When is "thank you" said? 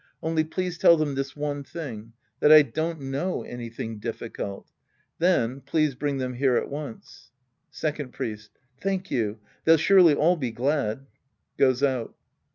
8.81-9.37